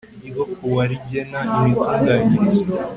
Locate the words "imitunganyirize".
1.55-2.65